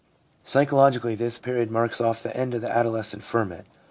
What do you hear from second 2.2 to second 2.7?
the end of